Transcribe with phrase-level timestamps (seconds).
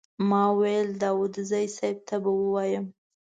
[0.29, 2.85] ما ویل داوودزي صیب ته به ووایم.